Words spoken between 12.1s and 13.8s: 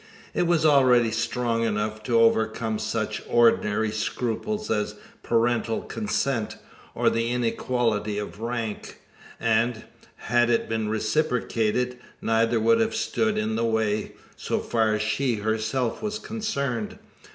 neither would have stood in the